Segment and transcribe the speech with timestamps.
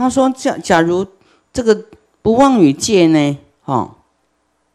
[0.00, 1.06] 他说：假假如
[1.52, 1.78] 这个
[2.22, 3.38] 不妄语戒呢？
[3.60, 3.94] 哈，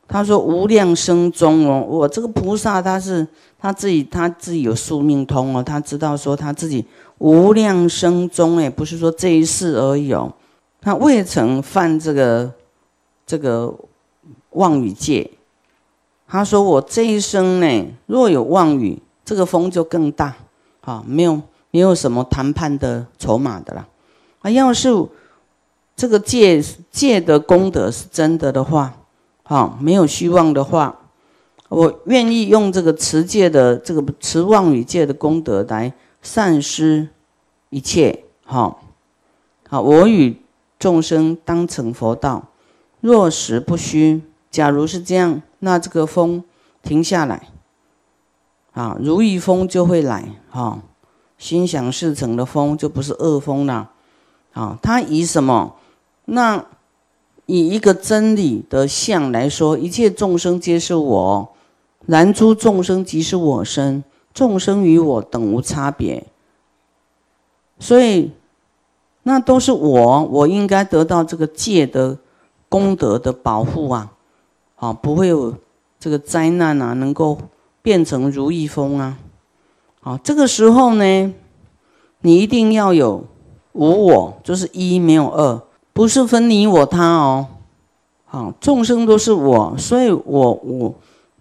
[0.07, 3.27] 他说无量生中哦，我这个菩萨他是
[3.57, 6.85] 他自己他自己有宿命通哦，他知道说他自己
[7.17, 10.31] 无量生中哎，不是说这一世而已哦，
[10.79, 12.53] 他未曾犯这个
[13.25, 13.73] 这个
[14.51, 15.31] 妄语戒。
[16.27, 20.35] 他说我这一生呢，若有妄语，这个风就更大
[20.81, 23.87] 啊，没有没有什么谈判的筹码的啦。
[24.45, 24.89] 啊，要是
[25.95, 28.95] 这个戒戒的功德是真的的话，
[29.41, 30.99] 哈，没有虚妄的话，
[31.67, 37.09] 我愿意用这个持戒的这个持妄语戒的功德来善施
[37.71, 38.77] 一切，哈，
[39.67, 40.39] 好，我与
[40.77, 42.49] 众生当成佛道，
[43.01, 44.21] 若实不虚。
[44.51, 46.43] 假如是这样，那这个风
[46.83, 47.49] 停下来，
[48.73, 50.83] 啊，如意风就会来，哈，
[51.39, 53.91] 心想事成的风就不是恶风了。
[54.55, 55.75] 啊，他以什么？
[56.23, 56.65] 那
[57.45, 61.49] 以一个真理的相来说，一切众生皆是我，
[62.05, 64.01] 然诸众生即是我身，
[64.33, 66.25] 众生与我等无差别。
[67.79, 68.31] 所以，
[69.23, 72.17] 那都是我，我应该得到这个戒的
[72.69, 74.13] 功德的保护啊！
[74.77, 75.53] 啊，不会有
[75.99, 77.37] 这个灾难啊，能够
[77.81, 79.19] 变成如意风啊！
[79.99, 81.33] 好，这个时候呢，
[82.21, 83.25] 你一定要有。
[83.75, 87.47] 无我就是一，没有二，不是分你我他哦。
[88.23, 90.95] 好，众生都是我，所以我我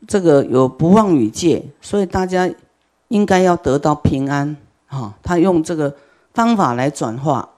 [0.09, 2.51] 这个有不妄语戒，所以大家
[3.09, 4.57] 应该要得到平安。
[4.87, 5.95] 哈，他用这个
[6.33, 7.49] 方法来转化。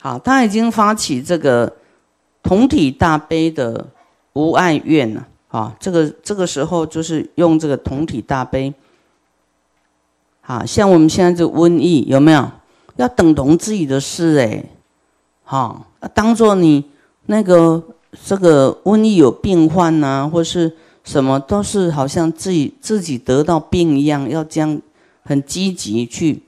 [0.00, 1.72] 好，他已经发起这个
[2.40, 3.88] 同体大悲的
[4.34, 5.26] 无爱愿了。
[5.48, 8.72] 啊，这个这个时候就是用这个同体大悲。
[10.40, 12.48] 好像我们现在这瘟疫有没有？
[13.00, 14.62] 要等同自己的事哎，
[15.42, 16.84] 好，当做你
[17.26, 17.82] 那个
[18.26, 24.78] 这个瘟疫有病患呐，或是什么都是好像自己自己得到病一样，要这样
[25.22, 26.42] 很积极去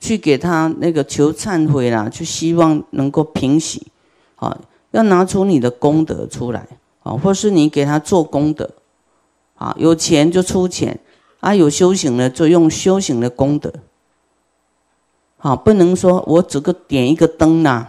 [0.00, 3.86] 去给他那个求忏悔啦，去希望能够平息，
[4.34, 4.58] 好，
[4.90, 6.66] 要拿出你的功德出来
[7.04, 8.68] 啊，或是你给他做功德，
[9.54, 10.98] 啊，有钱就出钱，
[11.38, 13.72] 啊，有修行的就用修行的功德。
[15.42, 17.86] 好，不能说我只个点一个灯呐，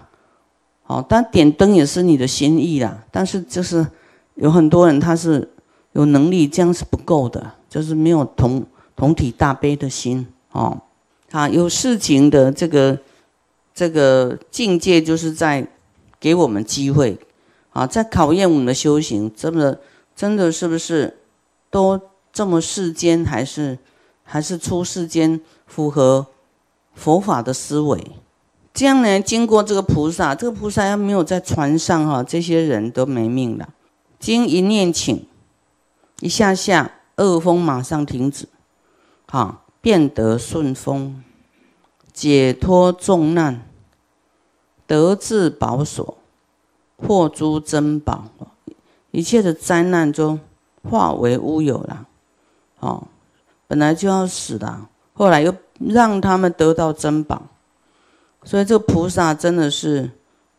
[0.84, 3.04] 好，但点灯也是你的心意啦。
[3.12, 3.86] 但是就是
[4.36, 5.52] 有很多人他是
[5.92, 10.80] 有能力，这样是不够的，就是没有同同体大悲的心哦。
[11.32, 12.98] 啊，有事情的这个
[13.76, 15.68] 这个境界，就是在
[16.22, 17.20] 给我们机会
[17.72, 19.82] 啊，在考验我们的修行，真的
[20.16, 21.18] 真的是不是
[21.70, 22.00] 都
[22.32, 23.78] 这么世间，还是
[24.24, 26.28] 还是出世间符合？
[27.02, 28.12] 佛法的思维，
[28.76, 29.20] 这样呢？
[29.20, 33.70] 经过这个菩萨，这个菩萨要没有在船上哈，这些人都没命了。
[34.20, 35.26] 经一念请，
[36.20, 38.48] 一下下恶风马上停止，
[39.28, 41.24] 哈，变得顺风，
[42.14, 43.68] 解脱重难，
[44.86, 46.20] 得自保所，
[46.98, 48.26] 获诸珍宝，
[49.10, 50.40] 一切的灾难中
[50.88, 52.06] 化为乌有了。
[52.80, 53.08] 哦，
[53.68, 55.52] 本来就要死的，后来又。
[55.88, 57.48] 让他们得到珍宝，
[58.44, 60.12] 所以这个菩萨真的是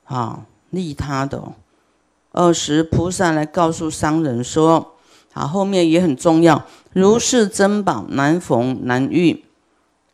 [0.04, 1.40] 啊利他的。
[2.32, 4.94] 二十菩萨来告诉商人说
[5.34, 9.44] ：“啊，后面也很重要，如是珍宝难逢难遇，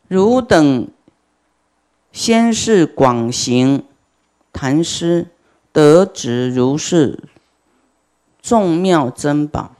[0.07, 0.87] 汝等
[2.11, 3.85] 先是广行
[4.53, 5.27] 谈师，
[5.71, 7.23] 得值如是
[8.41, 9.71] 众妙珍宝。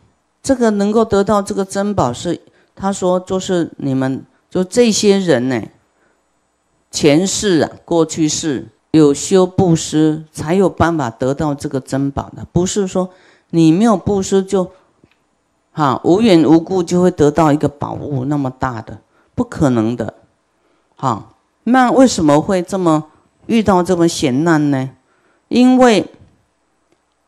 [0.41, 2.41] 这个能够得到这个珍宝，是
[2.73, 5.61] 他说就是你们。”就这些人呢，
[6.89, 12.45] 前世啊，过去世有修布施，才有办法得到这个珍宝的。
[12.51, 13.11] 不是说
[13.51, 14.71] 你没有布施就，
[15.71, 18.99] 哈无缘无故就会得到一个宝物那么大的，
[19.35, 20.15] 不可能的。
[20.95, 21.29] 哈，
[21.63, 23.05] 那为什么会这么
[23.45, 24.89] 遇到这么险难呢？
[25.47, 26.07] 因为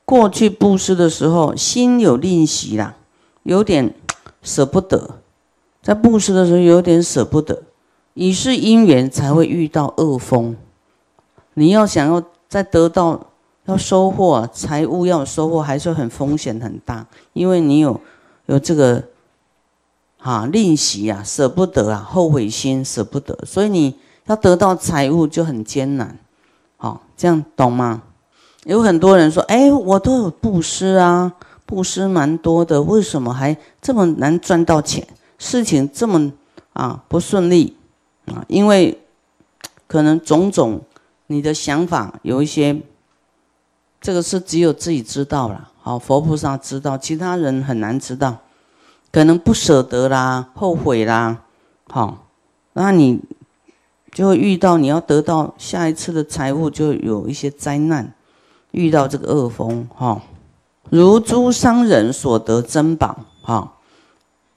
[0.04, 2.96] 过去布施的时候心有吝惜啦，
[3.44, 3.94] 有点
[4.42, 5.21] 舍不得。
[5.82, 7.64] 在布施的时候有点舍不得，
[8.14, 10.56] 以是因缘才会遇到恶风。
[11.56, 13.28] 你要想要再得到
[13.66, 18.00] 要收获财物要收获，还是很风险很大，因为你有
[18.46, 19.04] 有这个
[20.18, 23.96] 哈吝惜啊，舍不得啊，后悔心舍不得，所以你
[24.28, 26.18] 要得到财物就很艰难。
[26.78, 28.04] 好，这样懂吗？
[28.66, 31.34] 有很多人说，哎，我都有布施啊，
[31.66, 35.08] 布施蛮多的，为什么还这么难赚到钱？
[35.42, 36.32] 事情这么
[36.74, 37.76] 啊不顺利
[38.28, 39.02] 啊，因为
[39.88, 40.82] 可能种种
[41.26, 42.80] 你的想法有一些，
[44.00, 48.38] 这个是只有自己知道了，好，佛菩萨知道，其他人很难知道，
[49.12, 51.42] 可能不舍得啦，后悔啦，
[51.90, 52.28] 好，
[52.74, 53.20] 那你
[54.12, 58.14] 就会遇到你要得到下一次的财物，就有一些灾难，
[58.70, 60.22] 遇到这个恶风，哈，
[60.92, 63.74] 如诸商人所得珍宝，哈，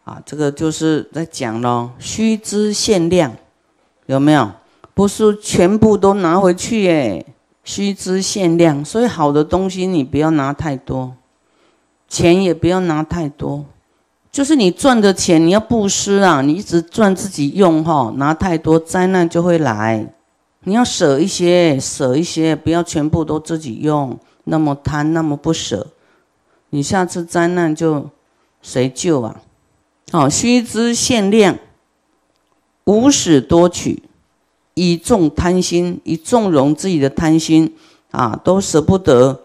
[0.04, 3.32] 啊，这个就是在讲咯，须知限量，
[4.06, 4.50] 有没有？
[4.92, 7.26] 不是全部都拿回去耶，
[7.64, 8.84] 须知限量。
[8.84, 11.14] 所以好的东西你不要拿太多，
[12.06, 13.64] 钱也不要拿太多。
[14.30, 20.12] 就是你赚的钱你要布施啊，你一直赚自己用哈，拿太多灾难就会来。
[20.64, 25.86] 你要舍一些，舍一些，不要全部都自己用，那么贪，那么不舍，
[26.70, 28.10] 你下次灾难就
[28.60, 29.40] 谁救啊？
[30.10, 31.58] 好，须知限量，
[32.84, 34.02] 无使多取。
[34.76, 37.76] 以纵贪心，以纵容自己的贪心
[38.10, 39.42] 啊，都舍不得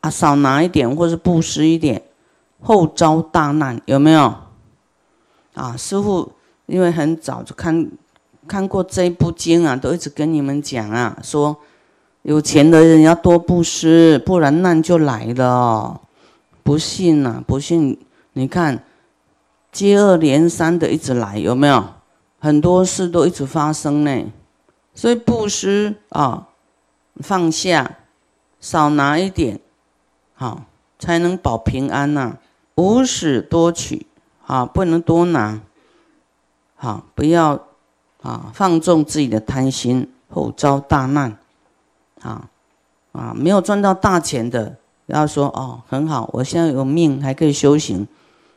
[0.00, 2.00] 啊，少拿一点，或是布施一点，
[2.60, 4.32] 后遭大难，有没有？
[5.54, 6.30] 啊，师傅
[6.66, 7.90] 因为很早就看
[8.46, 11.56] 看过这部经啊，都一直跟你们讲啊，说
[12.22, 16.00] 有钱的人要多布施，不然难就来了。
[16.62, 17.98] 不信呐，不信，
[18.34, 18.84] 你看
[19.76, 21.84] 接二连三的一直来，有没有？
[22.38, 24.24] 很多事都一直发生呢，
[24.94, 26.48] 所以布施啊，
[27.16, 27.98] 放下，
[28.58, 29.60] 少拿一点，
[30.34, 30.62] 好，
[30.98, 32.38] 才能保平安呐。
[32.76, 34.06] 无始多取，
[34.46, 35.60] 啊，不能多拿，
[36.76, 37.66] 好，不要
[38.22, 41.36] 啊放纵自己的贪心，后遭大难，
[42.22, 42.48] 啊
[43.12, 44.76] 啊，没有赚到大钱的，
[45.06, 48.06] 不要说哦，很好，我现在有命还可以修行，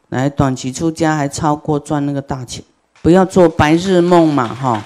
[0.09, 2.63] 来短期出家还超过赚那个大钱。
[3.01, 4.83] 不要做白日梦嘛，哈！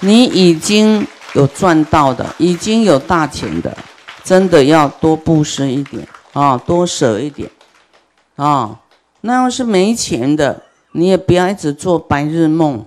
[0.00, 1.04] 你已经
[1.34, 3.76] 有赚到的，已经有大钱的，
[4.22, 7.50] 真的要多布施一点啊，多舍一点
[8.36, 8.78] 啊。
[9.22, 10.62] 那要是没钱的，
[10.92, 12.84] 你也不要一直做白日梦，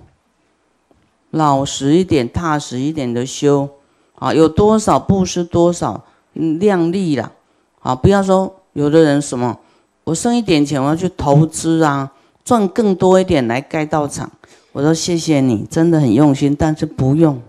[1.32, 3.68] 老实一点、踏实一点的修
[4.16, 4.34] 啊。
[4.34, 7.34] 有多少布施多少，量力了
[7.82, 7.94] 啊！
[7.94, 9.60] 不要说有的人什么，
[10.10, 12.12] 我剩一点钱，我要去投资啊。
[12.44, 14.32] 赚更多一点来盖道场，
[14.72, 17.40] 我说谢谢你，真的很用心，但是不用，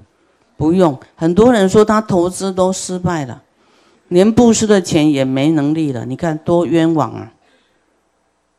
[0.58, 0.98] 不用。
[1.16, 3.42] 很多人说他投资都失败了，
[4.08, 7.32] 连布施的钱也没能力了，你看多冤枉啊！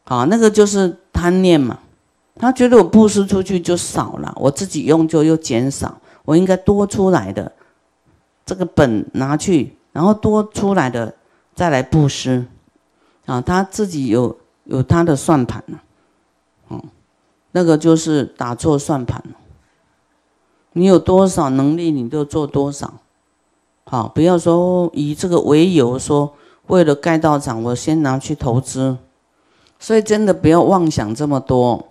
[0.04, 1.78] 好，那个就是贪念嘛，
[2.38, 5.96] 他觉得我布施出去就少了，我自己用就又减少，
[6.26, 7.52] 我应该多出来的
[8.48, 11.14] 这个本拿去，然后多出来的
[11.54, 12.44] 再来布施，
[13.32, 14.36] 啊，他自己有
[14.66, 15.80] 有他的算盘呢。
[16.68, 16.84] 哦，
[17.54, 19.24] 那个就是打错算盘
[20.74, 22.94] 你有多少能力，你就做多少。
[23.86, 26.34] 好，不要说以这个为由说，
[26.68, 28.98] 为了盖道场，我先拿去投资。
[29.80, 31.88] 所以真的不要妄想这么多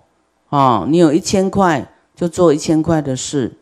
[0.51, 0.85] 啊！
[0.89, 3.57] 你有一千块，就做一千块的事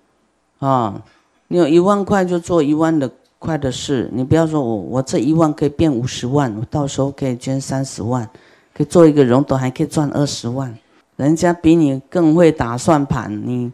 [0.58, 1.02] 啊！
[1.46, 4.08] 你有一万块，就做一万的快的事。
[4.12, 8.28] 你不要说我我这一万可以变五十万，我到时候可以捐三十万，
[8.74, 10.76] 可以做一个融资，还可以赚二十万。
[11.16, 13.72] 人家比你更会打算盘，你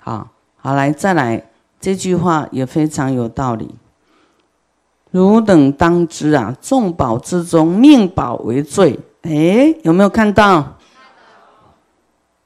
[0.00, 1.44] 好好来再来，
[1.80, 3.74] 这句话也非常有道理。
[5.10, 8.98] 汝等当知啊，众宝之中，命宝为最。
[9.22, 10.78] 哎，有没有看到？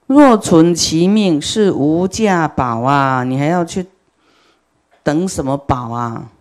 [0.06, 3.24] 若存其命，是无价宝啊！
[3.24, 3.86] 你还要去
[5.06, 6.32] 等什么宝啊？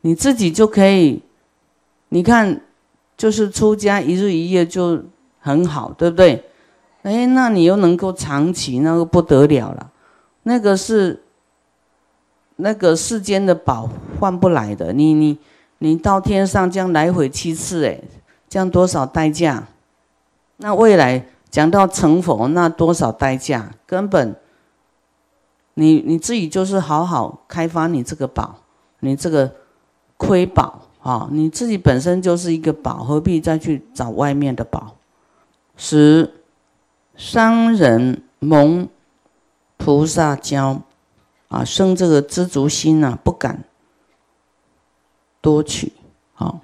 [0.00, 1.22] 你自己就可以，
[2.08, 2.60] 你看，
[3.16, 5.04] 就是出家一日一夜就。
[5.44, 6.44] 很好，对不对？
[7.02, 9.90] 哎，那你又能够长期，那个不得了了。
[10.44, 11.20] 那个是
[12.54, 14.92] 那个世间的宝换不来的。
[14.92, 15.36] 你你
[15.78, 18.00] 你到天上这样来回七次，哎，
[18.48, 19.66] 这样多少代价？
[20.58, 23.68] 那未来讲到成佛，那多少代价？
[23.84, 24.36] 根本
[25.74, 28.56] 你你自己就是好好开发你这个宝，
[29.00, 29.54] 你这个
[30.16, 34.96] 亏宝啊，你自己本身就是一个宝，何必再去找外面的宝？
[35.76, 36.34] 使
[37.16, 38.88] 商人蒙
[39.78, 40.82] 菩萨教
[41.48, 43.64] 啊，生这个知足心呐，不敢
[45.40, 45.92] 多取，
[46.34, 46.60] 好，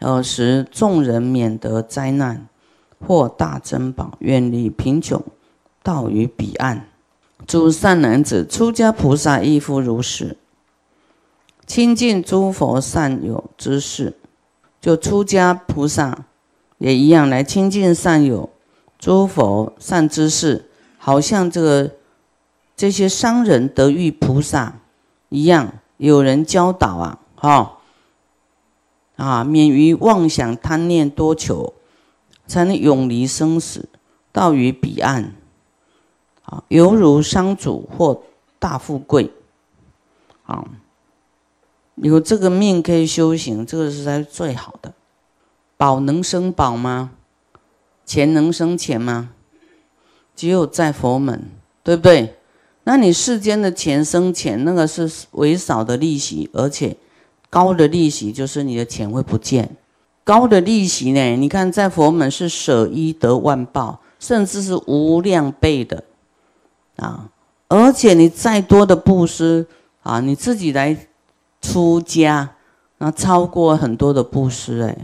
[0.00, 2.48] 而使众人免得灾难，
[2.98, 5.22] 获大珍宝，远离贫穷，
[5.82, 6.88] 到于彼岸。
[7.46, 10.36] 诸善男子，出家菩萨亦复如是，
[11.66, 14.16] 亲近诸佛善友之事，
[14.80, 16.26] 就出家菩萨。
[16.78, 18.50] 也一样来亲近善友、
[18.98, 20.68] 诸佛善知识，
[20.98, 21.92] 好像这个
[22.74, 24.80] 这些商人得遇菩萨
[25.28, 27.78] 一样，有人教导啊，哈，
[29.14, 31.72] 啊，免于妄想贪念多求，
[32.48, 33.88] 才能永离生死，
[34.32, 35.36] 到于彼岸，
[36.68, 38.22] 犹如商主或
[38.58, 39.30] 大富贵，
[40.44, 40.64] 啊，
[41.96, 44.92] 有这个命可以修行，这个是才最好的。
[45.76, 47.10] 宝能生宝吗？
[48.04, 49.30] 钱能生钱吗？
[50.34, 51.50] 只有在佛门，
[51.82, 52.36] 对不对？
[52.84, 56.96] 那你世间的钱生钱，那个是微少的利息，而且
[57.48, 59.76] 高的利息就是你的钱会不见。
[60.24, 61.36] 高的利息呢？
[61.36, 66.04] 你看在佛门是舍一得万报，甚至是无量倍的
[66.96, 67.30] 啊！
[67.68, 69.66] 而且你再多的布施
[70.02, 70.96] 啊，你自己来
[71.60, 72.56] 出家，
[72.98, 74.96] 那超过很多的布施，哎，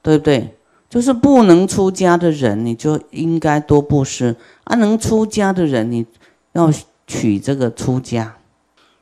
[0.00, 0.56] 对不对？
[0.88, 6.06] 就是不能出家的人，你就应该多布施啊；能出家的人，你
[6.52, 6.70] 要
[7.06, 8.36] 取这个出家。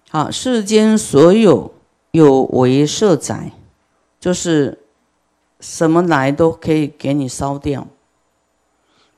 [0.08, 1.72] 好，世间所有
[2.12, 3.52] 有为色宅，
[4.18, 4.78] 就是
[5.58, 7.86] 什么来都可以给你烧掉，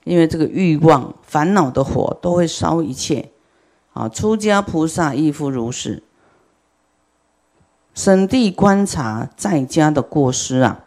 [0.05, 3.31] 因为这个欲望、烦恼的火都会烧一切。
[3.93, 6.03] 啊，出家菩萨亦复如是。
[7.95, 10.85] 审地观察在家的过失啊。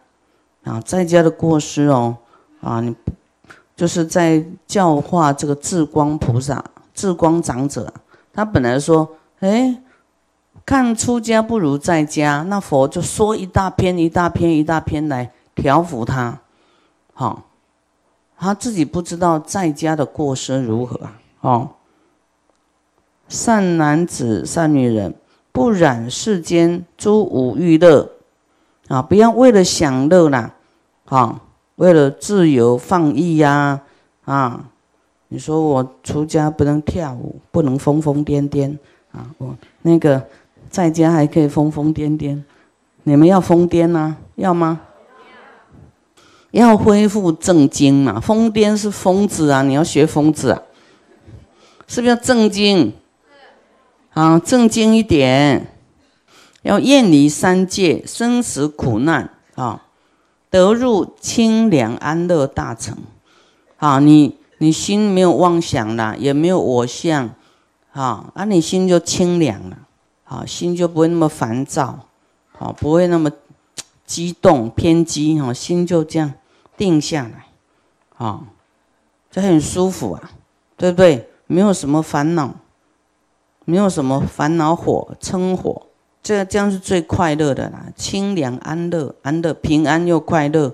[0.63, 2.17] 啊，在家的过失哦，
[2.59, 2.95] 啊，你
[3.75, 7.93] 就是在教化这个智光菩萨、智光长者。
[8.33, 9.07] 他本来说，
[9.41, 9.79] 哎，
[10.65, 16.39] 看出家不如在家，那佛就说一大篇、一大篇、一大篇来调伏他。
[17.13, 17.43] 好，
[18.37, 21.19] 他自己不知道在家的过失如何啊？
[21.41, 21.69] 哦，
[23.27, 25.15] 善男子、善女人，
[25.51, 28.11] 不染世间诸五欲乐。
[28.87, 30.53] 啊，不要为了享乐啦，
[31.05, 31.41] 啊，
[31.77, 33.81] 为了自由放逸呀，
[34.25, 34.69] 啊，
[35.29, 38.77] 你说我出家不能跳舞，不能疯疯癫癫
[39.11, 40.23] 啊，我那个
[40.69, 42.43] 在家还可以疯疯癫癫，
[43.01, 44.15] 你们要疯癫呐？
[44.35, 44.81] 要吗？
[46.59, 50.61] 要恢复正经嘛，疯癫是疯子啊，你要学疯子啊，
[51.87, 52.93] 是不是要正经？
[54.13, 55.71] 啊，正经一点。
[56.63, 59.83] 要厌离三界生死苦难啊，
[60.49, 62.97] 得入清凉安乐大成
[63.77, 63.99] 啊！
[63.99, 67.29] 你你心没有妄想了，也没有我相
[67.91, 69.77] 啊，那，你心就清凉了
[70.23, 72.07] 啊，心就不会那么烦躁
[72.57, 73.29] 啊，不会那么
[74.07, 76.33] 激动偏激哈，心就这样
[76.77, 77.47] 定下来
[78.17, 78.43] 啊，
[79.31, 80.31] 就很舒服啊，
[80.77, 81.29] 对不对？
[81.47, 82.55] 没有什么烦恼，
[83.65, 85.83] 没有什么烦恼火撑火。
[86.23, 90.73] 这这样是最快乐的啦，清凉安乐，安乐平安又快乐。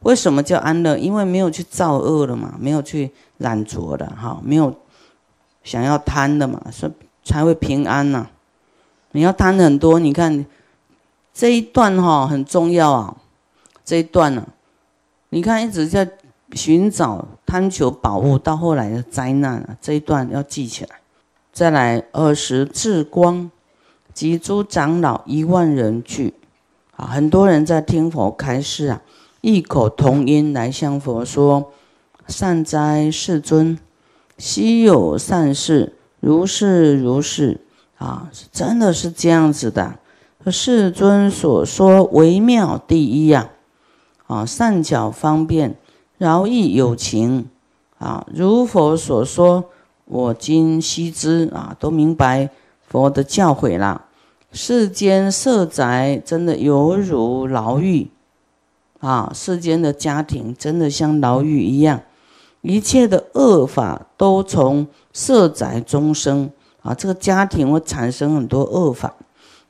[0.00, 0.96] 为什么叫安乐？
[0.96, 4.74] 因为没有去造恶了嘛，没有去染着的哈，没有
[5.62, 8.26] 想要贪的嘛，所以才会平安呐。
[9.10, 10.46] 你要贪很多，你看
[11.34, 13.16] 这一段哈很重要啊，
[13.84, 14.46] 这一段呢，
[15.28, 16.08] 你看一直在
[16.52, 21.00] 寻找贪求宝物，到后来的灾难啊，这一段要记起来。
[21.52, 23.50] 再来二十智光。
[24.14, 26.32] 及诸长老一万人聚，
[26.96, 29.02] 啊，很多人在听佛开示啊，
[29.42, 31.70] 异口同音来向佛说
[32.26, 33.78] ：“善哉，世尊！
[34.38, 37.60] 昔有善事，如是如是
[37.98, 39.98] 啊，真的是这样子的。
[40.46, 43.55] 世尊所说微妙第一呀，啊，
[44.26, 45.76] 啊善巧方便，
[46.18, 47.48] 饶益有情
[47.98, 49.64] 啊，如佛所说，
[50.04, 52.50] 我今悉知啊，都明白
[52.86, 54.02] 佛的教诲了。”
[54.52, 58.08] 世间色宅真的犹如牢狱
[59.00, 59.30] 啊！
[59.34, 62.00] 世间的家庭真的像牢狱一样，
[62.62, 66.94] 一切的恶法都从色宅中生啊！
[66.94, 69.14] 这个家庭会产生很多恶法，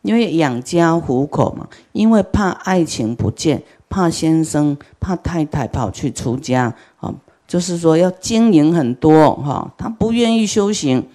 [0.03, 7.15] 因为养家糊口嘛，因为怕爱情不见，怕先生、怕太太跑去出家啊，
[7.47, 11.09] 就是说要经营很多哈，他不愿意修行，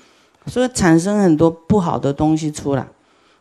[0.46, 2.88] 所以产生很多不好的东西出来。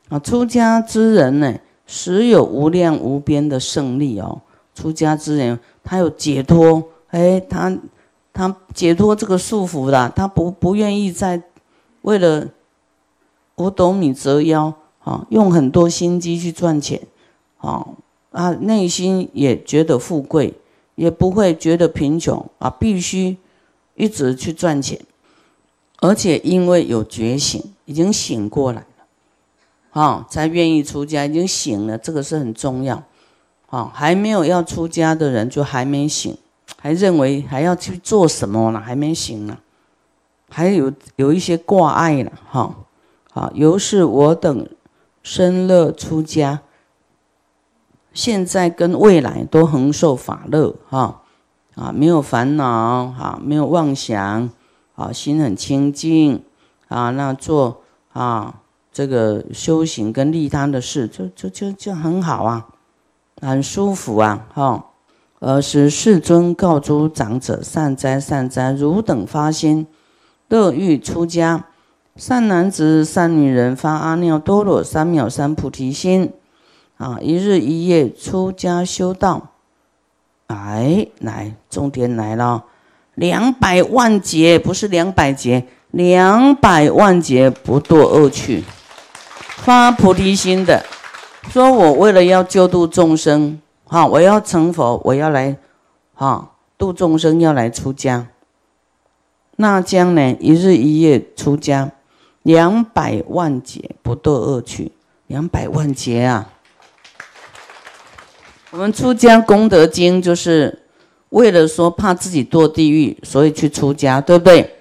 [0.09, 1.55] 啊，出家之人呢，
[1.87, 4.41] 实有无量无边的胜利哦。
[4.75, 7.77] 出家之人，他有解脱，哎，他
[8.33, 11.41] 他解脱这个束缚了，他不不愿意再
[12.03, 12.49] 为了
[13.57, 14.73] 五斗米折腰
[15.05, 17.01] 啊，用很多心机去赚钱，
[17.59, 17.87] 啊
[18.31, 20.55] 啊，内心也觉得富贵，
[20.95, 23.37] 也不会觉得贫穷啊，必须
[23.97, 25.01] 一直去赚钱，
[26.01, 28.87] 而且因为有觉醒，已经醒过来了。
[30.01, 33.03] 啊，才愿意出家，已经醒了，这个是很重要。
[33.67, 36.37] 啊，还没有要出家的人就还没醒，
[36.79, 38.81] 还认为还要去做什么呢？
[38.81, 39.59] 还没醒呢。
[40.49, 42.75] 还有有一些挂碍了哈。
[43.33, 44.69] 啊，由是我等
[45.23, 46.63] 生乐出家，
[48.13, 51.23] 现在跟未来都恒受法乐哈。
[51.75, 54.51] 啊，没有烦恼哈，没有妄想
[54.95, 56.43] 啊，心很清净
[56.89, 58.61] 啊，那做啊
[58.93, 62.67] 这个修行跟利他的事，就就就就很好啊，
[63.41, 64.87] 很舒服啊哈。
[65.43, 68.73] 而是世尊告诸长者：“善哉，善哉！
[68.73, 69.87] 汝等发心，
[70.51, 71.65] 乐欲出家。
[72.15, 76.31] 善男子、善女人发阿耨多罗三藐三菩提心，
[77.01, 79.53] 啊，一日一夜出家修道。
[80.49, 82.65] 来来，重点来了，
[83.15, 88.65] 两百万劫不是两百劫，两百万劫不堕恶趣，
[89.57, 90.85] 发菩提心的，
[91.49, 95.57] 说我为了要救度众生。”好，我要成佛，我要来，
[96.15, 98.29] 哈度众生，要来出家。
[99.57, 100.37] 那将呢？
[100.39, 101.93] 一日一夜出家，
[102.43, 104.93] 两百万劫不堕恶趣，
[105.29, 106.53] 两百万劫啊！
[108.71, 110.83] 我们出家功德经就是
[111.31, 114.77] 为了说怕自己堕地狱，所以去出家，对不对？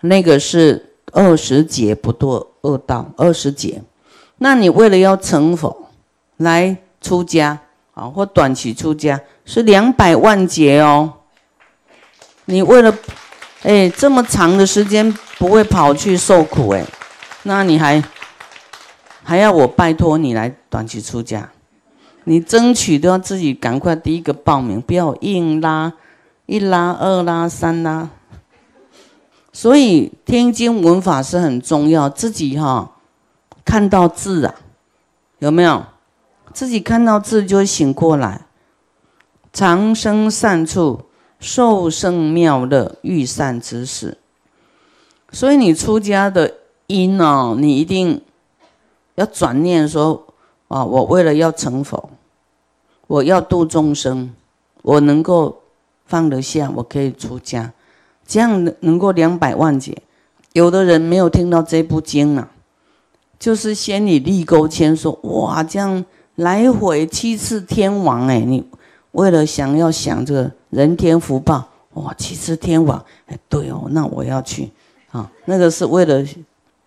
[0.00, 3.82] 那个是二十劫不堕恶道，二十劫。
[4.38, 5.88] 那你为了要成佛，
[6.38, 7.60] 来出家。
[7.96, 11.10] 啊，或短期出家是两百万劫哦。
[12.44, 12.94] 你为了，
[13.62, 16.84] 哎，这么长的时间不会跑去受苦哎，
[17.44, 18.04] 那你还
[19.22, 21.50] 还要我拜托你来短期出家？
[22.28, 25.92] 你争取都要自己赶快第一个报名，不要硬拉，
[26.46, 28.10] 一拉二拉三拉。
[29.52, 32.96] 所以天经文法是很重要，自己哈
[33.64, 34.54] 看到字啊，
[35.38, 35.84] 有没有？
[36.52, 38.46] 自己看到字就会醒过来，
[39.52, 41.02] 长生善处，
[41.38, 44.18] 受胜妙乐，欲善之事。
[45.30, 46.54] 所以你出家的
[46.88, 48.20] 因哦，你一定
[49.14, 50.26] 要转念说：
[50.68, 52.10] 啊，我为了要成佛，
[53.06, 54.32] 我要度众生，
[54.82, 55.62] 我能够
[56.06, 57.72] 放得下，我可以出家，
[58.26, 59.96] 这样能能够两百万劫。
[60.52, 62.50] 有的人没有听到这部经啊，
[63.38, 66.04] 就是先以立钩签说：哇，这样。
[66.36, 68.62] 来回七次天王，哎，你
[69.12, 74.70] 为了想要想这个人天福报，哇，七次天王，哎，对哦，那我要去，
[75.12, 76.22] 啊，那个是为了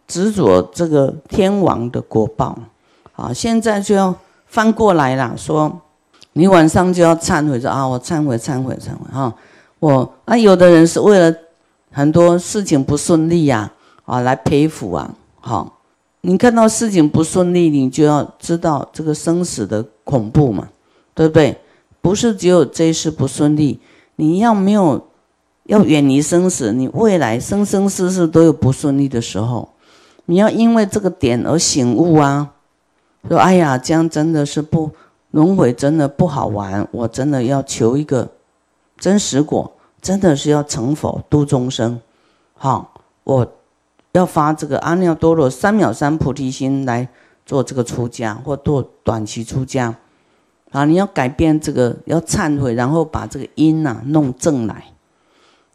[0.08, 2.56] 执着这个天王的果报，
[3.16, 4.14] 啊，现在就要
[4.46, 5.82] 翻过来了，说
[6.34, 9.34] 你晚上就要忏悔，说啊，我忏悔，忏悔，忏悔，哈，
[9.80, 11.36] 我啊，有的人是为了
[11.92, 13.72] 很多事情不顺利呀，
[14.06, 15.76] 啊，来陪福啊，好。
[16.22, 20.68] 你看到事情不顺利，你就要知道这个生死的恐怖嘛，
[21.14, 21.58] 对不对？
[22.02, 23.80] 不是只有这一世不顺利，
[24.18, 25.08] 你要没有
[25.64, 29.70] 要远离生死，你未来生生世世都有不顺利的时候，
[30.26, 32.50] 你要因为这个点而醒悟啊，
[33.30, 34.92] 说哎呀，这样真的是不
[35.32, 38.30] 轮回，真的不好玩，我真的要求一个
[38.98, 42.02] 真实果，真的是要成佛度众生，
[42.54, 43.54] 好，我。
[44.14, 47.08] 要发这个阿耨多罗三藐三菩提心来
[47.46, 49.96] 做这个出家或做短期出家，
[50.72, 54.86] 啊，你要改变这个，要忏悔，然后把这个因呐弄正来，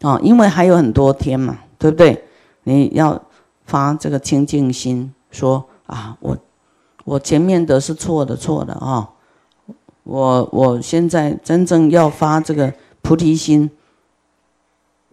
[0.02, 2.24] 啊，因为还有很多天嘛，对不对？
[2.64, 3.22] 你要
[3.66, 6.36] 发这个清净心，说啊，我
[7.04, 9.08] 我前面的是错的，错的啊，
[10.04, 13.70] 我我现在真正要发这个菩提心，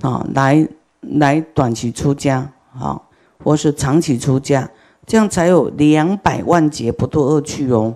[0.02, 0.68] 啊，来
[1.02, 3.02] 来短期出家，啊。
[3.44, 4.70] 或是长期出家，
[5.08, 7.96] 这样才有两百万劫不堕恶趣哦。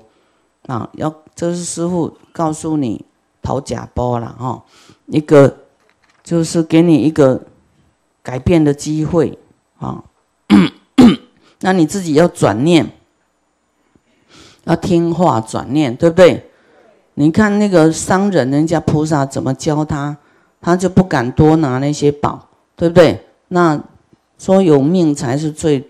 [0.65, 3.05] 啊，要这是师傅告诉你
[3.43, 4.63] 讨假包了哈，
[5.05, 5.55] 一个
[6.23, 7.39] 就是给你一个
[8.23, 9.37] 改变的机会
[9.77, 10.03] 啊。
[11.61, 12.91] 那你自己要转念，
[14.63, 16.49] 要听话转念，对不对？
[17.15, 20.15] 你看那个商人，人家菩萨怎么教他，
[20.61, 23.25] 他就不敢多拿那些宝，对不对？
[23.49, 23.81] 那。
[24.37, 25.89] 说有命才是最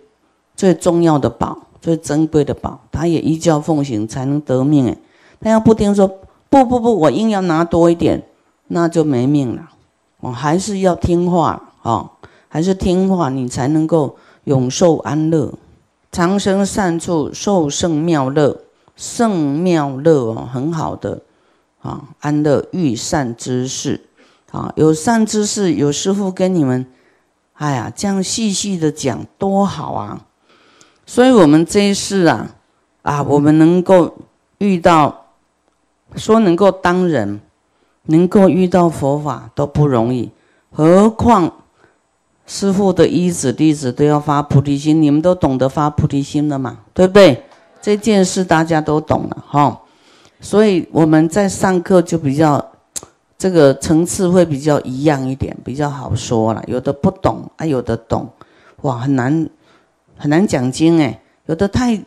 [0.55, 2.79] 最重要的宝，最珍贵的宝。
[2.91, 4.95] 他也依教奉行才能得命哎。
[5.41, 6.07] 他要不听说
[6.47, 8.21] 不不不，我硬要拿多一点，
[8.67, 9.71] 那就没命了。
[10.19, 12.11] 我还是要听话啊，
[12.47, 15.51] 还是听话，你才能够永受安乐，
[16.11, 18.55] 长生善处，受胜妙乐，
[18.95, 21.21] 圣妙乐哦，很好的
[21.81, 24.01] 啊，安乐遇善知识
[24.51, 26.85] 啊，有善知识，有师傅跟你们。
[27.57, 30.25] 哎呀，这样细细的讲多好啊！
[31.05, 32.53] 所以，我们这一世啊，
[33.01, 34.13] 啊，我们能够
[34.57, 35.27] 遇到，
[36.17, 37.39] 说能够当人，
[38.07, 40.31] 能够遇到佛法都不容易，
[40.69, 41.49] 何况
[42.45, 46.79] 师傅的依子弟子都要发菩提心，你们都懂得发菩提心了嘛？
[46.93, 47.44] 对不对？
[47.85, 49.79] 这件事大家都懂了哈，
[50.41, 52.71] 所以我们在上课就比较
[53.37, 56.63] 这个层次会比较一样一点，比较好说了。
[56.65, 58.27] 有的不懂啊，有的懂，
[58.81, 59.47] 哇，很难
[60.17, 62.03] 很难讲经哎，有的太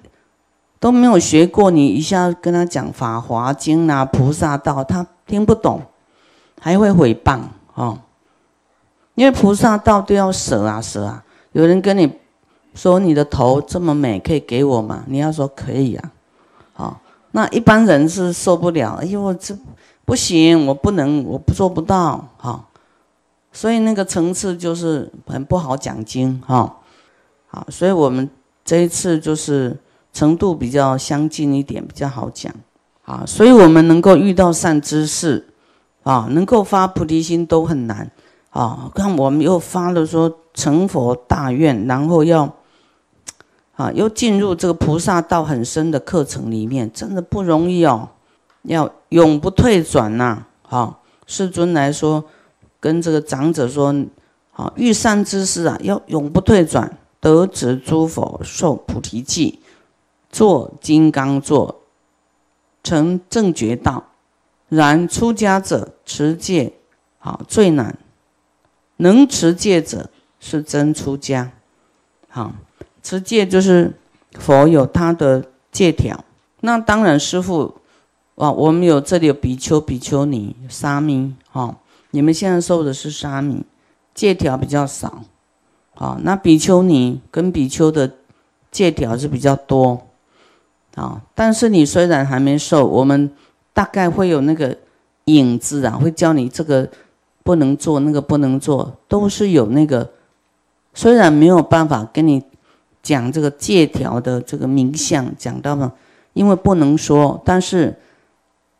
[0.80, 5.80] 都没有学过，你一下跟他讲《法华经》啊、菩萨道，他听不懂，
[6.60, 7.38] 还会诽谤
[7.74, 8.00] 哦。
[9.14, 12.18] 因为菩萨道都要舍啊舍啊，有人跟你
[12.78, 15.02] 说你的头这么美，可以给我吗？
[15.08, 16.12] 你要说可以啊，
[16.74, 17.00] 好，
[17.32, 19.52] 那一般人是受不了，哎呦，这
[20.04, 22.64] 不行，我不能，我不做不到，哈，
[23.50, 26.76] 所以那个层次就是很不好讲经，哈，
[27.48, 28.30] 好，所以我们
[28.64, 29.76] 这一次就是
[30.12, 32.54] 程度比较相近一点，比较好讲，
[33.04, 35.48] 啊，所以我们能够遇到善知识，
[36.04, 38.08] 啊，能够发菩提心都很难。
[38.50, 42.50] 啊，看我们又发了说成佛大愿，然后要
[43.78, 48.08] 啊，又进入这个菩萨道很深的课程里面，真的不容易哦，
[48.62, 50.46] 要永不退转呐！
[50.62, 52.24] 好，世尊来说，
[52.80, 53.94] 跟这个长者说，
[54.50, 59.60] 好，遇善知识啊，要永不退转，得值诸佛受菩提记，
[60.28, 61.82] 做金刚座，
[62.82, 64.06] 成正觉道。
[64.68, 66.72] 然出家者持戒，
[67.20, 67.96] 好最难。
[68.96, 70.10] 能持戒者
[70.40, 71.52] 是真出家，
[72.28, 72.52] 好，
[73.08, 73.94] 持戒就是
[74.32, 75.42] 佛有他的
[75.72, 76.22] 戒条。
[76.60, 77.76] 那当然，师傅，
[78.34, 81.74] 啊，我们有这里有比丘、比丘尼、沙弥，哈，
[82.10, 83.64] 你们现在受的是沙弥，
[84.12, 85.22] 戒条比较少，
[85.94, 88.12] 好，那比丘尼跟比丘的
[88.70, 90.02] 戒条是比较多，
[90.94, 93.30] 啊，但是你虽然还没受，我们
[93.72, 94.76] 大概会有那个
[95.24, 96.86] 影子啊，会教你这个。
[97.42, 100.10] 不能做那个，不能做，都是有那个。
[100.92, 102.42] 虽然没有办法跟你
[103.08, 105.90] 讲这个借条的这个名相，讲到了，
[106.34, 107.98] 因为不能说，但是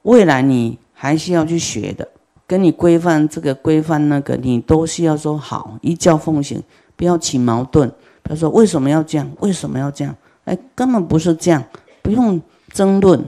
[0.03, 2.07] 未来你还是要去学的。
[2.47, 6.63] 跟你规范这个规范那个，你都是要说好，依教奉行，
[6.95, 7.91] 不要起矛盾。
[8.23, 9.27] 他说为什么要这样？
[9.41, 10.15] 为什么要这样？
[10.45, 11.65] 哎，根本不是这样，
[12.03, 12.39] 不用
[12.75, 13.25] 争论。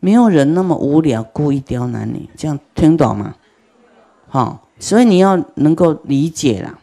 [0.00, 2.28] 没有人那么无聊，故意刁难你。
[2.36, 3.36] 这样听懂吗？
[4.26, 4.58] 好。
[4.80, 6.76] 所以你要能够理解啦，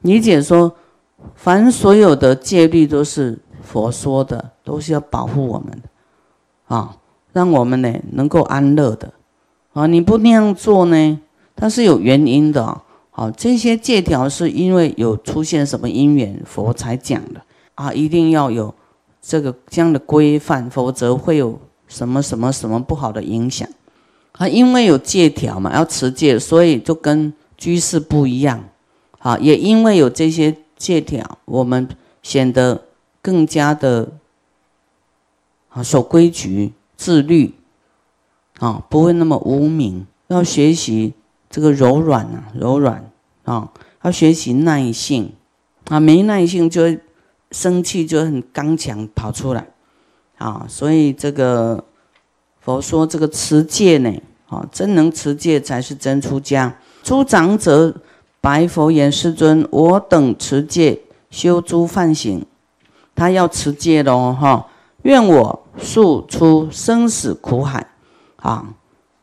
[0.00, 0.74] 理解说，
[1.34, 5.88] 凡所有的戒律都是佛说的，都是要保护我们的，
[6.74, 6.96] 啊，
[7.32, 9.12] 让我们呢能够安乐的，
[9.72, 11.20] 啊，你不那样做呢，
[11.54, 17.40] 它是有原因的，好，这些戒条是因为有出现什么因缘，佛才讲的，
[17.74, 18.74] 啊，一定要有
[19.20, 23.68] 这个这样的规范，否则会有什么什么什么不好的影响。
[24.32, 28.62] 啊，因为有戒条嘛，要持戒，所以就跟居士不一样。
[29.18, 31.88] 啊，也因为有这些戒条，我们
[32.22, 32.84] 显得
[33.20, 34.12] 更加的
[35.70, 37.54] 啊守规矩、自律，
[38.58, 40.06] 啊不会那么无名。
[40.28, 41.14] 要学习
[41.48, 43.10] 这个柔软啊，柔软
[43.44, 45.32] 啊，要学习耐性
[45.88, 46.96] 啊，没耐性就
[47.50, 49.66] 生气就很刚强跑出来
[50.38, 50.66] 啊。
[50.68, 51.84] 所以这个。
[52.58, 54.12] 佛说这个持戒呢，
[54.48, 56.76] 啊，真能持戒才是真出家。
[57.04, 57.94] 出长者
[58.46, 62.46] 白佛言：“世尊，我等持戒修诸梵行，
[63.12, 64.68] 他要持戒喽，哈！
[65.02, 67.88] 愿我速出生死苦海，
[68.36, 68.64] 啊！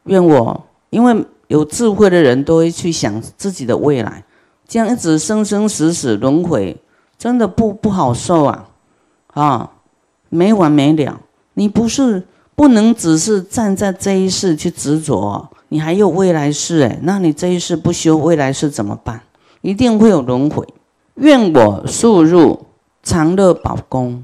[0.03, 4.25] 愿我因为有智慧的人都会去想自己的未来，
[4.67, 6.75] 这样一直生生死死轮回，
[7.17, 8.65] 真的不不好受啊，
[9.27, 9.71] 啊，
[10.27, 11.21] 没完没了。
[11.53, 19.23] 你不是。”不能只是站在这一世去执着，你还有未来世哎，那你这一世不修，未来世怎么办？
[19.62, 20.63] 一定会有轮回。
[21.15, 22.67] 愿我速入
[23.01, 24.23] 长乐宝宫，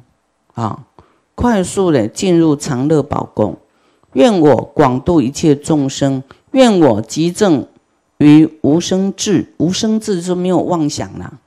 [0.53, 0.85] 啊，
[1.33, 3.57] 快速的进入长乐宝宫。
[4.13, 7.65] 愿我广度一切众生，愿我极正
[8.19, 11.39] 于无生智，无生智就没有妄想了，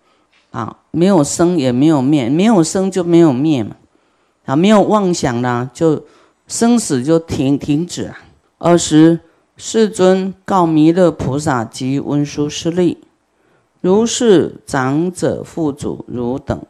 [0.50, 3.76] 啊，没有生也没有灭，没有生就没有灭嘛，
[4.46, 6.02] 啊，没有妄想了就。
[6.48, 8.16] 生死就停停止了。
[8.58, 9.20] 二十，
[9.64, 12.98] 世尊告弥勒菩萨及文殊师利
[13.80, 16.60] ：“如是长者父祖汝等，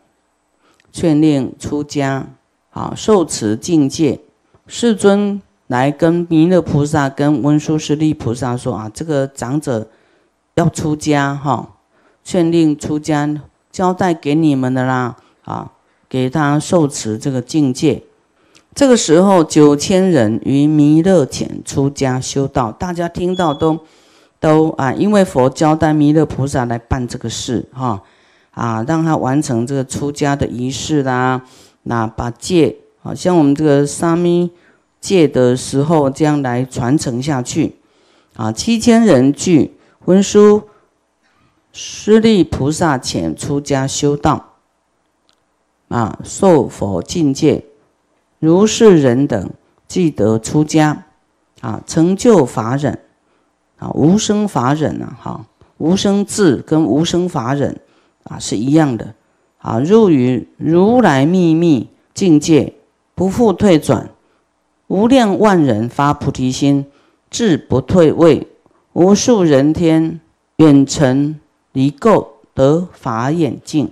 [0.92, 2.26] 劝令出家，
[2.68, 4.20] 好受持境界。”
[4.68, 9.88] 世尊来跟弥勒菩萨、跟文殊师利菩萨说：“啊，这个长者
[10.56, 11.76] 要出家，哈，
[12.22, 15.72] 劝令出家，交代给你们的啦，啊，
[16.10, 18.02] 给他受持这个境界。”
[18.74, 23.78] 这个时候，九千人于弥勒前出家修道，大家听到都
[24.40, 28.02] 都啊，因为佛交代弥勒菩萨来办这个事哈，
[28.52, 31.42] 啊，让他完成这个出家的仪式啦，
[31.82, 34.50] 那把戒啊，像我们这个沙弥
[35.00, 37.76] 戒的时候，这样来传承下去
[38.36, 38.50] 啊。
[38.50, 40.62] 七千人具文殊
[41.72, 44.54] 师利菩萨前出家修道
[45.88, 47.66] 啊，受佛境界，
[48.42, 49.50] 如是人等
[49.86, 51.04] 即得出家
[51.60, 52.98] 啊，成就法忍
[53.78, 55.46] 啊，无生法忍啊，哈，
[55.78, 57.78] 无生智跟无生法忍。
[58.24, 59.14] 啊，是一样的，
[59.58, 62.74] 啊，入于如来秘密境界，
[63.14, 64.10] 不复退转，
[64.88, 66.86] 无量万人发菩提心，
[67.30, 68.48] 智不退位，
[68.92, 70.20] 无数人天
[70.56, 71.38] 远程
[71.70, 73.88] 离垢得法眼净。